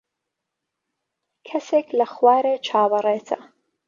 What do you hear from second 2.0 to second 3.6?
خوارێ چاوەڕێتە.